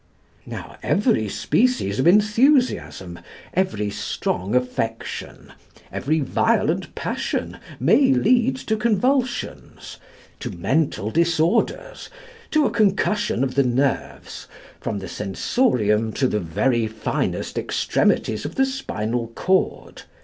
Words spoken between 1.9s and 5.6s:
of enthusiasm, every strong affection,